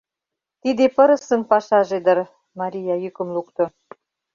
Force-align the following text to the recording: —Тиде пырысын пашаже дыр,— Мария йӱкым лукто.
—Тиде 0.61 0.85
пырысын 0.95 1.41
пашаже 1.49 1.99
дыр,— 2.05 2.17
Мария 2.59 2.95
йӱкым 3.03 3.29
лукто. 3.35 3.65